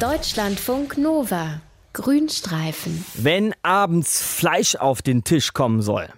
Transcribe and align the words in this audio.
Deutschlandfunk 0.00 0.96
Nova. 0.96 1.60
Grünstreifen. 1.92 3.04
Wenn 3.16 3.52
abends 3.62 4.22
Fleisch 4.22 4.74
auf 4.74 5.02
den 5.02 5.24
Tisch 5.24 5.52
kommen 5.52 5.82
soll, 5.82 6.08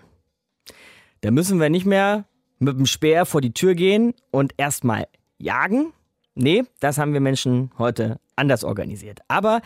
dann 1.23 1.35
müssen 1.35 1.59
wir 1.59 1.69
nicht 1.69 1.85
mehr 1.85 2.25
mit 2.61 2.79
dem 2.79 2.87
Speer 2.87 3.27
vor 3.27 3.41
die 3.41 3.53
Tür 3.53 3.75
gehen 3.75 4.15
und 4.31 4.55
erstmal 4.57 5.09
jagen. 5.39 5.93
Nee, 6.37 6.63
das 6.79 6.97
haben 6.99 7.13
wir 7.13 7.21
Menschen 7.21 7.73
heute 7.77 8.21
anders 8.37 8.63
organisiert. 8.63 9.19
Aber 9.27 9.63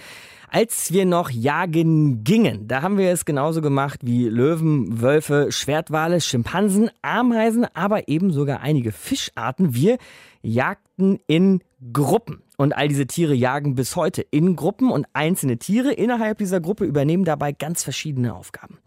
als 0.50 0.92
wir 0.92 1.04
noch 1.04 1.28
jagen 1.28 2.24
gingen, 2.24 2.68
da 2.68 2.80
haben 2.80 2.96
wir 2.96 3.10
es 3.10 3.26
genauso 3.26 3.60
gemacht 3.60 4.00
wie 4.02 4.30
Löwen, 4.30 5.02
Wölfe, 5.02 5.52
Schwertwale, 5.52 6.22
Schimpansen, 6.22 6.88
Ameisen, 7.02 7.66
aber 7.74 8.08
eben 8.08 8.32
sogar 8.32 8.60
einige 8.60 8.92
Fischarten. 8.92 9.74
Wir 9.74 9.98
jagten 10.40 11.20
in 11.26 11.60
Gruppen. 11.92 12.45
Und 12.56 12.74
all 12.74 12.88
diese 12.88 13.06
Tiere 13.06 13.34
jagen 13.34 13.74
bis 13.74 13.96
heute 13.96 14.22
in 14.22 14.56
Gruppen 14.56 14.90
und 14.90 15.06
einzelne 15.12 15.58
Tiere 15.58 15.92
innerhalb 15.92 16.38
dieser 16.38 16.60
Gruppe 16.60 16.84
übernehmen 16.84 17.24
dabei 17.24 17.52
ganz 17.52 17.84
verschiedene 17.84 18.34
Aufgaben. 18.34 18.78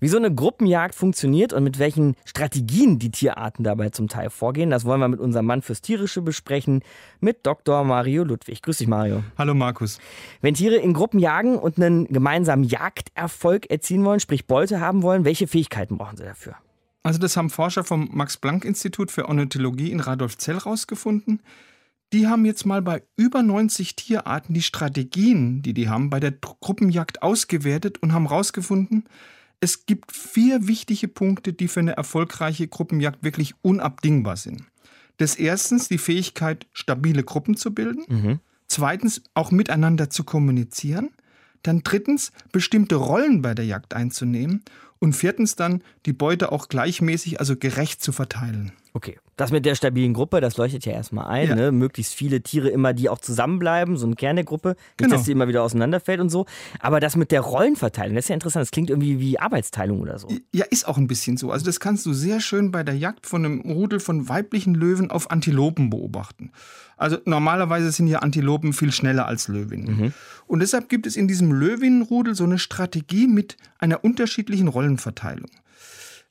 Wie 0.00 0.06
so 0.06 0.16
eine 0.16 0.32
Gruppenjagd 0.32 0.94
funktioniert 0.94 1.52
und 1.52 1.64
mit 1.64 1.80
welchen 1.80 2.14
Strategien 2.24 3.00
die 3.00 3.10
Tierarten 3.10 3.64
dabei 3.64 3.90
zum 3.90 4.06
Teil 4.06 4.30
vorgehen, 4.30 4.70
das 4.70 4.84
wollen 4.84 5.00
wir 5.00 5.08
mit 5.08 5.18
unserem 5.18 5.46
Mann 5.46 5.62
fürs 5.62 5.80
Tierische 5.80 6.22
besprechen, 6.22 6.82
mit 7.18 7.44
Dr. 7.44 7.82
Mario 7.82 8.22
Ludwig. 8.22 8.62
Grüß 8.62 8.78
dich, 8.78 8.86
Mario. 8.86 9.24
Hallo, 9.36 9.54
Markus. 9.54 9.98
Wenn 10.40 10.54
Tiere 10.54 10.76
in 10.76 10.92
Gruppen 10.92 11.18
jagen 11.18 11.58
und 11.58 11.78
einen 11.78 12.06
gemeinsamen 12.06 12.62
Jagderfolg 12.62 13.68
erzielen 13.68 14.04
wollen, 14.04 14.20
sprich 14.20 14.46
Beute 14.46 14.78
haben 14.80 15.02
wollen, 15.02 15.24
welche 15.24 15.48
Fähigkeiten 15.48 15.98
brauchen 15.98 16.16
sie 16.16 16.24
dafür? 16.24 16.54
Also 17.02 17.18
das 17.18 17.36
haben 17.36 17.50
Forscher 17.50 17.82
vom 17.82 18.08
Max-Planck-Institut 18.12 19.10
für 19.10 19.26
Ornithologie 19.26 19.90
in 19.90 19.98
Radolfzell 19.98 20.58
rausgefunden. 20.58 21.40
Die 22.12 22.26
haben 22.26 22.46
jetzt 22.46 22.64
mal 22.64 22.80
bei 22.80 23.02
über 23.16 23.42
90 23.42 23.96
Tierarten 23.96 24.54
die 24.54 24.62
Strategien, 24.62 25.60
die 25.62 25.74
die 25.74 25.88
haben, 25.88 26.08
bei 26.08 26.20
der 26.20 26.32
Gruppenjagd 26.32 27.22
ausgewertet 27.22 27.98
und 28.02 28.12
haben 28.12 28.28
herausgefunden, 28.28 29.04
es 29.60 29.86
gibt 29.86 30.12
vier 30.12 30.68
wichtige 30.68 31.08
Punkte, 31.08 31.52
die 31.52 31.68
für 31.68 31.80
eine 31.80 31.96
erfolgreiche 31.96 32.68
Gruppenjagd 32.68 33.24
wirklich 33.24 33.54
unabdingbar 33.62 34.36
sind. 34.36 34.62
Das 35.16 35.34
erstens 35.34 35.88
die 35.88 35.98
Fähigkeit, 35.98 36.66
stabile 36.72 37.24
Gruppen 37.24 37.56
zu 37.56 37.74
bilden. 37.74 38.04
Mhm. 38.08 38.40
Zweitens 38.68 39.22
auch 39.34 39.50
miteinander 39.50 40.10
zu 40.10 40.22
kommunizieren. 40.22 41.10
Dann 41.62 41.82
drittens 41.82 42.32
bestimmte 42.52 42.96
Rollen 42.96 43.42
bei 43.42 43.54
der 43.54 43.64
Jagd 43.64 43.94
einzunehmen. 43.94 44.62
Und 45.00 45.12
viertens 45.12 45.54
dann 45.54 45.82
die 46.06 46.12
Beute 46.12 46.50
auch 46.50 46.68
gleichmäßig, 46.68 47.38
also 47.38 47.54
gerecht 47.56 48.02
zu 48.02 48.10
verteilen. 48.10 48.72
Okay, 48.94 49.16
das 49.36 49.52
mit 49.52 49.64
der 49.64 49.76
stabilen 49.76 50.12
Gruppe, 50.12 50.40
das 50.40 50.56
leuchtet 50.56 50.84
ja 50.84 50.92
erstmal 50.92 51.28
ein. 51.28 51.48
Ja. 51.50 51.54
Ne? 51.54 51.70
Möglichst 51.70 52.14
viele 52.14 52.40
Tiere 52.40 52.68
immer, 52.68 52.92
die 52.92 53.08
auch 53.08 53.20
zusammenbleiben, 53.20 53.96
so 53.96 54.08
ein 54.08 54.16
Kern 54.16 54.34
der 54.34 54.44
Gruppe, 54.44 54.70
nicht, 54.70 54.78
genau. 54.96 55.14
dass 55.14 55.24
sie 55.24 55.30
immer 55.30 55.46
wieder 55.46 55.62
auseinanderfällt 55.62 56.18
und 56.18 56.30
so. 56.30 56.46
Aber 56.80 56.98
das 56.98 57.14
mit 57.14 57.30
der 57.30 57.42
Rollenverteilung, 57.42 58.16
das 58.16 58.24
ist 58.24 58.28
ja 58.30 58.34
interessant. 58.34 58.62
Das 58.62 58.72
klingt 58.72 58.90
irgendwie 58.90 59.20
wie 59.20 59.38
Arbeitsteilung 59.38 60.00
oder 60.00 60.18
so. 60.18 60.28
Ja, 60.52 60.64
ist 60.68 60.88
auch 60.88 60.96
ein 60.98 61.06
bisschen 61.06 61.36
so. 61.36 61.52
Also 61.52 61.64
das 61.64 61.78
kannst 61.78 62.04
du 62.06 62.12
sehr 62.12 62.40
schön 62.40 62.72
bei 62.72 62.82
der 62.82 62.96
Jagd 62.96 63.26
von 63.26 63.44
einem 63.44 63.60
Rudel 63.60 64.00
von 64.00 64.28
weiblichen 64.28 64.74
Löwen 64.74 65.12
auf 65.12 65.30
Antilopen 65.30 65.90
beobachten. 65.90 66.50
Also 66.96 67.18
normalerweise 67.24 67.92
sind 67.92 68.08
ja 68.08 68.18
Antilopen 68.18 68.72
viel 68.72 68.90
schneller 68.90 69.28
als 69.28 69.46
Löwinnen. 69.46 69.96
Mhm. 69.96 70.12
Und 70.48 70.60
deshalb 70.60 70.88
gibt 70.88 71.06
es 71.06 71.16
in 71.16 71.28
diesem 71.28 71.52
Löwinnenrudel 71.52 72.34
so 72.34 72.44
eine 72.44 72.58
Strategie 72.58 73.28
mit 73.28 73.56
einer 73.78 74.02
unterschiedlichen 74.02 74.66
Rollenverteilung. 74.66 75.50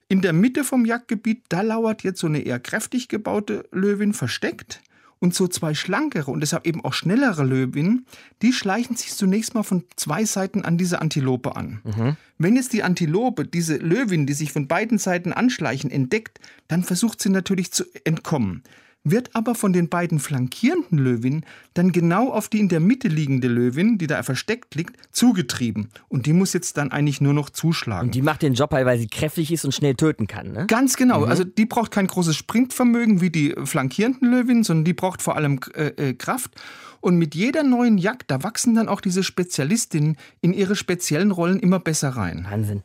In 0.10 0.22
der 0.22 0.34
Mitte 0.34 0.64
vom 0.64 0.86
Jagdgebiet, 0.86 1.44
da 1.50 1.62
lauert 1.62 2.04
jetzt 2.04 2.20
so 2.20 2.28
eine 2.28 2.40
eher 2.40 2.60
kräftig 2.60 3.10
gebaute 3.10 3.66
Löwin 3.72 4.14
versteckt. 4.14 4.82
Und 5.20 5.34
so 5.34 5.48
zwei 5.48 5.74
schlankere 5.74 6.30
und 6.30 6.42
deshalb 6.42 6.68
eben 6.68 6.86
auch 6.86 6.94
schnellere 6.94 7.44
Löwinnen, 7.44 8.06
die 8.44 8.54
schleichen 8.54 8.96
sich 8.96 9.16
zunächst 9.16 9.56
mal 9.56 9.64
von 9.64 9.84
zwei 9.96 10.26
Seiten 10.26 10.64
an 10.64 10.78
diese 10.78 11.02
Antilope 11.02 11.56
an. 11.56 11.82
Mhm. 11.84 12.18
Wenn 12.38 12.56
jetzt 12.56 12.72
die 12.72 12.84
Antilope 12.84 13.44
diese 13.46 13.78
Löwin, 13.78 14.28
die 14.28 14.34
sich 14.34 14.52
von 14.52 14.68
beiden 14.68 15.00
Seiten 15.00 15.34
anschleichen, 15.34 15.90
entdeckt, 15.90 16.40
dann 16.68 16.84
versucht 16.84 17.20
sie 17.20 17.30
natürlich 17.30 17.72
zu 17.72 17.84
entkommen 18.04 18.62
wird 19.12 19.30
aber 19.34 19.56
von 19.56 19.74
den 19.74 19.90
beiden 19.90 20.20
flankierenden 20.20 20.98
Löwinnen 20.98 21.46
dann 21.74 21.92
genau 21.92 22.32
auf 22.32 22.50
die 22.50 22.60
in 22.60 22.70
der 22.70 22.80
Mitte 22.80 23.08
liegende 23.08 23.48
Löwin, 23.48 23.98
die 23.98 24.08
da 24.08 24.24
versteckt 24.24 24.76
liegt, 24.76 24.98
zugetrieben. 25.12 25.90
Und 26.08 26.26
die 26.26 26.34
muss 26.34 26.54
jetzt 26.54 26.78
dann 26.78 26.92
eigentlich 26.92 27.22
nur 27.22 27.34
noch 27.34 27.50
zuschlagen. 27.50 28.08
Und 28.08 28.16
die 28.16 28.22
macht 28.22 28.42
den 28.42 28.54
Job 28.54 28.72
halt, 28.72 28.86
weil 28.86 29.00
sie 29.00 29.08
kräftig 29.08 29.52
ist 29.52 29.66
und 29.66 29.74
schnell 29.74 29.96
töten 29.96 30.28
kann, 30.28 30.52
ne? 30.52 30.66
Ganz 30.68 30.96
genau. 30.96 31.22
Mhm. 31.22 31.30
Also 31.30 31.44
die 31.44 31.66
braucht 31.66 31.92
kein 31.92 32.08
großes 32.08 32.36
Sprintvermögen 32.36 33.22
wie 33.22 33.30
die 33.30 33.56
flankierenden 33.64 34.30
Löwinnen, 34.30 34.64
sondern 34.64 34.86
die 34.86 34.94
braucht 34.94 35.22
vor 35.22 35.36
allem 35.36 35.60
äh, 35.74 36.10
äh, 36.10 36.14
Kraft. 36.14 36.52
Und 37.00 37.18
mit 37.18 37.36
jeder 37.36 37.64
neuen 37.64 37.98
Jagd, 37.98 38.32
da 38.32 38.44
wachsen 38.44 38.76
dann 38.76 38.90
auch 38.90 39.02
diese 39.02 39.24
Spezialistinnen 39.24 40.18
in 40.42 40.54
ihre 40.54 40.76
speziellen 40.76 41.32
Rollen 41.32 41.60
immer 41.60 41.80
besser 41.80 42.10
rein. 42.10 42.48
Wahnsinn. 42.50 42.78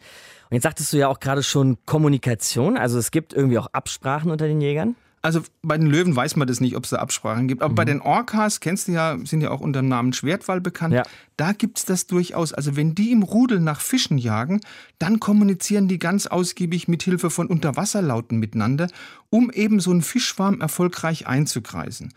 Und 0.52 0.56
jetzt 0.56 0.64
sagtest 0.64 0.92
du 0.92 0.98
ja 0.98 1.08
auch 1.08 1.18
gerade 1.18 1.42
schon 1.42 1.78
Kommunikation. 1.86 2.76
Also 2.76 2.98
es 2.98 3.10
gibt 3.10 3.32
irgendwie 3.32 3.58
auch 3.58 3.68
Absprachen 3.72 4.30
unter 4.30 4.46
den 4.46 4.60
Jägern? 4.60 4.96
Also 5.24 5.42
bei 5.62 5.78
den 5.78 5.86
Löwen 5.86 6.16
weiß 6.16 6.34
man 6.34 6.48
das 6.48 6.60
nicht, 6.60 6.74
ob 6.76 6.82
es 6.82 6.90
da 6.90 6.96
Absprachen 6.96 7.46
gibt. 7.46 7.62
Aber 7.62 7.70
mhm. 7.70 7.76
bei 7.76 7.84
den 7.84 8.00
Orcas, 8.00 8.58
kennst 8.58 8.88
du 8.88 8.92
ja, 8.92 9.16
sind 9.24 9.40
ja 9.40 9.52
auch 9.52 9.60
unter 9.60 9.80
dem 9.80 9.88
Namen 9.88 10.12
Schwertwall 10.12 10.60
bekannt, 10.60 10.94
ja. 10.94 11.04
da 11.36 11.52
gibt 11.52 11.78
es 11.78 11.84
das 11.84 12.08
durchaus. 12.08 12.52
Also 12.52 12.74
wenn 12.74 12.96
die 12.96 13.12
im 13.12 13.22
Rudel 13.22 13.60
nach 13.60 13.80
Fischen 13.80 14.18
jagen, 14.18 14.60
dann 14.98 15.20
kommunizieren 15.20 15.86
die 15.86 16.00
ganz 16.00 16.26
ausgiebig 16.26 16.88
mit 16.88 17.04
Hilfe 17.04 17.30
von 17.30 17.46
Unterwasserlauten 17.46 18.38
miteinander, 18.38 18.88
um 19.30 19.52
eben 19.52 19.78
so 19.78 19.92
einen 19.92 20.02
Fischschwarm 20.02 20.60
erfolgreich 20.60 21.28
einzukreisen. 21.28 22.12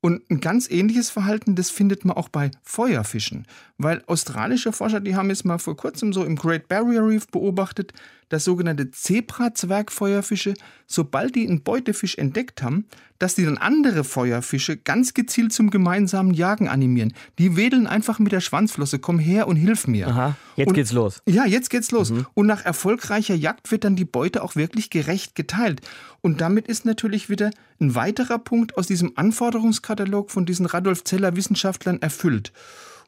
Und 0.00 0.30
ein 0.30 0.40
ganz 0.40 0.70
ähnliches 0.70 1.08
Verhalten, 1.08 1.54
das 1.54 1.70
findet 1.70 2.04
man 2.04 2.14
auch 2.14 2.28
bei 2.28 2.50
Feuerfischen. 2.62 3.46
Weil 3.78 4.04
australische 4.06 4.70
Forscher, 4.72 5.00
die 5.00 5.16
haben 5.16 5.30
jetzt 5.30 5.46
mal 5.46 5.58
vor 5.58 5.78
kurzem 5.78 6.12
so 6.12 6.24
im 6.24 6.36
Great 6.36 6.68
Barrier 6.68 7.02
Reef 7.06 7.26
beobachtet, 7.28 7.94
dass 8.34 8.44
sogenannte 8.44 8.90
Zebra-Zwergfeuerfische, 8.90 10.54
sobald 10.88 11.36
die 11.36 11.46
einen 11.46 11.62
Beutefisch 11.62 12.18
entdeckt 12.18 12.64
haben, 12.64 12.86
dass 13.20 13.36
die 13.36 13.44
dann 13.44 13.58
andere 13.58 14.02
Feuerfische 14.02 14.76
ganz 14.76 15.14
gezielt 15.14 15.52
zum 15.52 15.70
gemeinsamen 15.70 16.34
Jagen 16.34 16.68
animieren. 16.68 17.14
Die 17.38 17.54
wedeln 17.56 17.86
einfach 17.86 18.18
mit 18.18 18.32
der 18.32 18.40
Schwanzflosse, 18.40 18.98
komm 18.98 19.20
her 19.20 19.46
und 19.46 19.54
hilf 19.54 19.86
mir. 19.86 20.08
Aha, 20.08 20.36
jetzt 20.56 20.66
und, 20.66 20.74
geht's 20.74 20.90
los. 20.90 21.22
Ja, 21.28 21.46
jetzt 21.46 21.70
geht's 21.70 21.92
los. 21.92 22.10
Mhm. 22.10 22.26
Und 22.34 22.46
nach 22.46 22.64
erfolgreicher 22.64 23.36
Jagd 23.36 23.70
wird 23.70 23.84
dann 23.84 23.94
die 23.94 24.04
Beute 24.04 24.42
auch 24.42 24.56
wirklich 24.56 24.90
gerecht 24.90 25.36
geteilt. 25.36 25.80
Und 26.20 26.40
damit 26.40 26.66
ist 26.66 26.84
natürlich 26.84 27.30
wieder 27.30 27.50
ein 27.80 27.94
weiterer 27.94 28.40
Punkt 28.40 28.76
aus 28.76 28.88
diesem 28.88 29.12
Anforderungskatalog 29.14 30.32
von 30.32 30.44
diesen 30.44 30.66
Radolf 30.66 31.04
Zeller 31.04 31.36
Wissenschaftlern 31.36 32.02
erfüllt. 32.02 32.52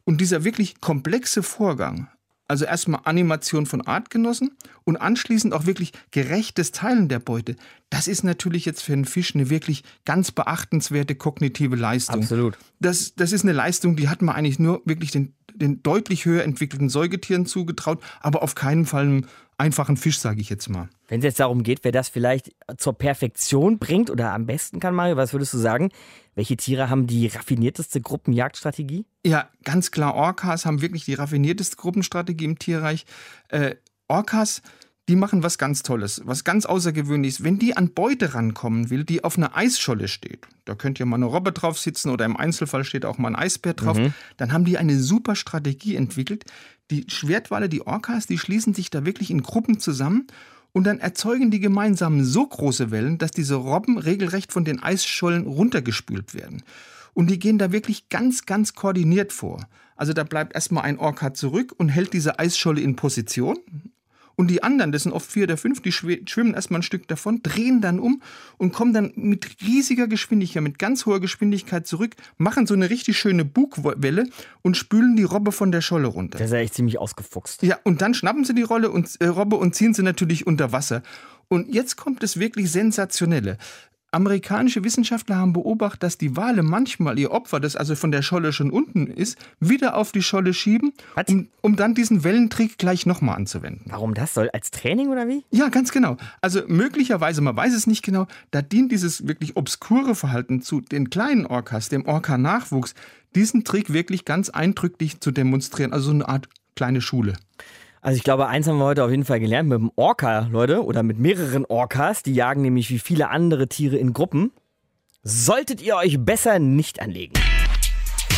Und 0.05 0.21
dieser 0.21 0.45
wirklich 0.45 0.81
komplexe 0.81 1.43
Vorgang, 1.43 2.07
also 2.49 2.65
erstmal 2.65 3.01
Animation 3.05 3.67
von 3.67 3.83
Artgenossen 3.83 4.51
und 4.85 4.97
anschließend 4.97 5.53
auch 5.53 5.67
wirklich 5.67 5.93
gerechtes 6.11 6.73
Teilen 6.73 7.09
der 7.09 7.19
Beute. 7.19 7.57
Das 7.91 8.09
ist 8.09 8.25
natürlich 8.25 8.65
jetzt 8.65 8.83
für 8.83 8.93
einen 8.93 9.05
Fisch 9.05 9.35
eine 9.35 9.51
wirklich 9.51 9.85
ganz 10.05 10.33
beachtenswerte 10.33 11.15
kognitive 11.15 11.77
Leistung. 11.77 12.23
Absolut. 12.23 12.59
Das, 12.81 13.15
das 13.15 13.33
ist 13.33 13.43
eine 13.43 13.53
Leistung, 13.53 13.97
die 13.97 14.09
hat 14.09 14.23
man 14.23 14.35
eigentlich 14.35 14.59
nur 14.59 14.83
wirklich 14.85 15.11
den, 15.11 15.35
den 15.57 15.83
deutlich 15.83 16.25
höher 16.25 16.45
entwickelten 16.45 16.89
Säugetieren 16.89 17.47
zugetraut, 17.47 18.03
aber 18.21 18.43
auf 18.43 18.55
keinen 18.55 18.87
Fall 18.87 19.03
einem 19.03 19.27
einfachen 19.59 19.97
Fisch, 19.97 20.19
sage 20.19 20.41
ich 20.41 20.51
jetzt 20.51 20.69
mal. 20.69 20.89
Wenn 21.09 21.21
es 21.21 21.25
jetzt 21.25 21.41
darum 21.41 21.63
geht, 21.63 21.81
wer 21.83 21.93
das 21.93 22.09
vielleicht 22.09 22.55
zur 22.77 22.93
Perfektion 22.97 23.79
bringt 23.79 24.11
oder 24.11 24.33
am 24.33 24.47
besten 24.47 24.81
kann, 24.81 24.95
Mario, 24.95 25.17
was 25.17 25.33
würdest 25.33 25.55
du 25.55 25.59
sagen? 25.59 25.91
Welche 26.35 26.57
Tiere 26.57 26.91
haben 26.91 27.07
die 27.07 27.29
raffinierteste 27.29 28.01
Gruppenjagdstrategie? 28.01 29.07
Ja, 29.25 29.49
ganz 29.65 29.91
klar, 29.91 30.15
Orcas 30.15 30.67
haben 30.67 30.83
wirklich 30.83 31.05
die 31.05 31.15
raffinierteste 31.15 31.77
Gruppenstrategie 31.77 32.45
im 32.45 32.59
Tierreich. 32.59 33.07
Äh, 33.49 33.77
Orcas, 34.09 34.63
die 35.09 35.17
machen 35.17 35.43
was 35.43 35.57
ganz 35.57 35.83
Tolles, 35.83 36.23
was 36.25 36.43
ganz 36.43 36.67
Außergewöhnliches. 36.67 37.45
Wenn 37.45 37.59
die 37.59 37.77
an 37.77 37.91
Beute 37.91 38.35
rankommen 38.35 38.91
will, 38.91 39.05
die 39.05 39.23
auf 39.23 39.39
einer 39.39 39.57
Eisscholle 39.57 40.09
steht, 40.09 40.47
da 40.65 40.75
könnte 40.75 41.01
ja 41.01 41.07
mal 41.07 41.17
eine 41.17 41.27
Robbe 41.27 41.53
drauf 41.53 41.79
sitzen 41.79 42.11
oder 42.11 42.25
im 42.25 42.37
Einzelfall 42.37 42.85
steht 42.85 43.05
auch 43.05 43.19
mal 43.19 43.29
ein 43.29 43.37
Eisbär 43.37 43.75
drauf, 43.75 43.99
mhm. 43.99 44.15
dann 44.37 44.53
haben 44.53 44.65
die 44.65 44.79
eine 44.79 44.99
super 44.99 45.37
Strategie 45.37 45.95
entwickelt. 45.95 46.45
Die 46.91 47.05
Schwertwale, 47.09 47.69
die 47.69 47.87
Orcas, 47.87 48.27
die 48.27 48.39
schließen 48.39 48.75
sich 48.75 48.91
da 48.91 49.07
wirklich 49.07 49.31
in 49.31 49.43
Gruppen 49.43 49.79
zusammen 49.79 50.27
und 50.73 50.85
dann 50.85 50.99
erzeugen 50.99 51.51
die 51.51 51.61
gemeinsam 51.61 52.25
so 52.25 52.47
große 52.47 52.91
Wellen, 52.91 53.19
dass 53.19 53.31
diese 53.31 53.55
Robben 53.55 53.99
regelrecht 53.99 54.53
von 54.53 54.65
den 54.65 54.83
Eisschollen 54.83 55.47
runtergespült 55.47 56.35
werden. 56.35 56.63
Und 57.15 57.31
die 57.31 57.39
gehen 57.39 57.59
da 57.59 57.73
wirklich 57.73 58.09
ganz, 58.09 58.45
ganz 58.45 58.75
koordiniert 58.75 59.33
vor. 59.33 59.67
Also 59.97 60.13
da 60.13 60.23
bleibt 60.23 60.55
erstmal 60.55 60.85
ein 60.85 60.99
Orca 60.99 61.33
zurück 61.33 61.73
und 61.79 61.89
hält 61.89 62.13
diese 62.13 62.39
Eisscholle 62.39 62.83
in 62.83 62.95
Position. 62.95 63.57
Und 64.37 64.49
die 64.49 64.63
anderen, 64.63 64.93
das 64.93 65.05
sind 65.05 65.13
oft 65.13 65.31
vier 65.31 65.45
oder 65.45 65.57
fünf, 65.57 65.81
die 65.81 65.93
schwimmen 65.93 66.53
erstmal 66.55 66.81
ein 66.81 66.83
Stück 66.83 67.09
davon, 67.09 67.43
drehen 67.43 67.81
dann 67.81 67.99
um 67.99 68.23
und 68.59 68.73
kommen 68.73 68.93
dann 68.93 69.13
mit 69.17 69.63
riesiger 69.63 70.09
Geschwindigkeit, 70.09 70.63
mit 70.63 70.79
ganz 70.79 71.07
hoher 71.07 71.21
Geschwindigkeit 71.21 71.87
zurück, 71.87 72.15
machen 72.37 72.67
so 72.67 72.75
eine 72.75 72.91
richtig 72.91 73.19
schöne 73.19 73.47
Bugwelle 73.47 74.29
und 74.61 74.77
spülen 74.77 75.17
die 75.17 75.23
Robbe 75.23 75.53
von 75.53 75.73
der 75.73 75.81
Scholle 75.81 76.09
runter. 76.09 76.37
Der 76.37 76.47
ist 76.47 76.53
ja 76.53 76.59
echt 76.59 76.75
ziemlich 76.75 76.99
ausgefuchst. 76.99 77.63
Ja, 77.63 77.79
und 77.83 78.03
dann 78.03 78.13
schnappen 78.13 78.45
sie 78.45 78.55
die 78.55 78.63
Rolle 78.63 78.91
und, 78.91 79.19
äh, 79.21 79.27
Robbe 79.27 79.57
und 79.57 79.75
ziehen 79.75 79.95
sie 79.95 80.03
natürlich 80.03 80.47
unter 80.47 80.71
Wasser. 80.71 81.03
Und 81.49 81.73
jetzt 81.73 81.97
kommt 81.97 82.23
das 82.23 82.39
wirklich 82.39 82.71
Sensationelle. 82.71 83.57
Amerikanische 84.13 84.85
Wissenschaftler 84.85 85.37
haben 85.37 85.53
beobachtet, 85.53 86.03
dass 86.03 86.17
die 86.17 86.37
Wale 86.37 86.63
manchmal 86.63 87.19
ihr 87.19 87.33
Opfer, 87.33 87.61
das 87.61 87.77
also 87.77 87.95
von 87.95 88.11
der 88.11 88.23
Scholle 88.23 88.53
schon 88.53 88.71
unten 88.71 89.09
ist, 89.09 89.37
wieder 89.61 89.97
auf 89.97 90.13
die 90.13 90.23
Scholle 90.23 90.55
schieben, 90.55 90.93
um, 91.29 91.49
um 91.61 91.77
dann 91.77 91.95
diesen 91.95 92.25
Wellentrick 92.25 92.79
gleich 92.79 93.05
nochmal 93.05 93.37
anzuwenden. 93.37 93.91
Warum 93.91 94.15
das 94.15 94.35
soll? 94.35 94.49
Als 94.53 94.71
Training 94.71 95.09
oder 95.09 95.29
wie? 95.29 95.45
Ja, 95.51 95.69
ganz 95.69 95.93
genau. 95.93 96.17
Also 96.41 96.63
möglicherweise, 96.67 97.41
man 97.41 97.57
weiß 97.57 97.75
es 97.75 97.87
nicht 97.87 98.03
genau, 98.03 98.27
da 98.53 98.63
dient 98.63 98.93
dieses 98.93 99.27
wirklich 99.27 99.57
obskure 99.57 100.15
Verhalten 100.15 100.63
zu 100.63 100.81
den 100.81 101.11
kleinen 101.11 101.45
Orcas, 101.45 101.89
dem 101.89 102.07
Orca-Nachwuchs, 102.07 102.95
diesen 103.35 103.65
Trick 103.65 103.93
wirklich 103.93 104.25
ganz 104.25 104.49
eindrücklich 104.49 105.21
zu 105.21 105.31
demonstrieren. 105.31 105.93
Also 105.93 106.07
so 106.07 106.15
eine 106.15 106.29
Art 106.29 106.49
kleine 106.75 107.01
Schule. 107.01 107.35
Also 108.07 108.19
ich 108.19 108.23
glaube, 108.23 108.47
eins 108.47 108.69
haben 108.69 108.79
wir 108.79 108.85
heute 108.85 109.03
auf 109.03 109.11
jeden 109.11 109.25
Fall 109.25 109.41
gelernt 109.41 109.69
mit 109.69 109.81
dem 109.81 109.91
Orca, 109.97 110.47
Leute, 110.53 110.85
oder 110.85 111.03
mit 111.03 111.19
mehreren 111.19 111.65
Orcas. 111.65 112.23
Die 112.23 112.35
jagen 112.35 112.63
nämlich 112.63 112.89
wie 112.91 113.01
viele 113.01 113.31
andere 113.31 113.67
Tiere 113.67 113.97
in 113.97 114.13
Gruppen. 114.13 114.53
Solltet 115.25 115.83
ihr 115.83 115.97
euch 115.97 116.17
besser 116.25 116.61
nicht 116.61 117.01
anlegen. 117.01 117.35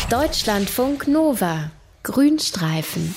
Deutschlandfunk 0.09 1.07
Nova. 1.07 1.71
Grünstreifen. 2.03 3.15